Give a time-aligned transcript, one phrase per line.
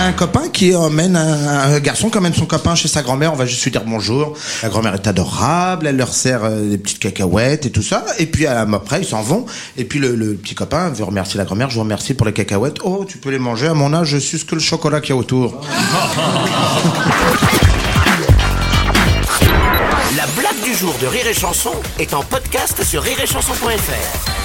[0.00, 3.32] Un, copain qui emmène un, garçon qui emmène son copain chez sa grand-mère.
[3.34, 4.34] On va juste lui dire bonjour.
[4.62, 5.86] La grand-mère est adorable.
[5.86, 8.06] Elle leur sert euh, des petites cacahuètes et tout ça.
[8.18, 9.44] Et puis euh, après, ils s'en vont.
[9.76, 11.68] Et puis le, le petit copain veut remercier la grand-mère.
[11.68, 12.78] Je vous remercie pour les cacahuètes.
[12.82, 13.68] Oh, tu peux les manger.
[13.68, 15.60] À mon âge, je suce que le chocolat qu'il y a autour.
[20.16, 24.39] La blague du jour de Rire et Chanson est en podcast sur rireetchanson.fr.